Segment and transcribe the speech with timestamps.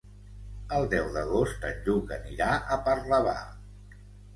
[0.77, 3.41] El deu d'agost en Lluc anirà a Parlavà.